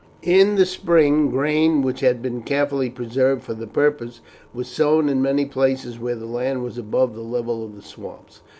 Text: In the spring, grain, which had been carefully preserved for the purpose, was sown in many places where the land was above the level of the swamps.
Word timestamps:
In 0.23 0.55
the 0.55 0.65
spring, 0.65 1.29
grain, 1.29 1.83
which 1.83 1.99
had 1.99 2.23
been 2.23 2.41
carefully 2.41 2.89
preserved 2.89 3.43
for 3.43 3.53
the 3.53 3.67
purpose, 3.67 4.19
was 4.51 4.67
sown 4.67 5.07
in 5.07 5.21
many 5.21 5.45
places 5.45 5.99
where 5.99 6.15
the 6.15 6.25
land 6.25 6.63
was 6.63 6.79
above 6.79 7.13
the 7.13 7.21
level 7.21 7.63
of 7.63 7.75
the 7.75 7.83
swamps. 7.83 8.41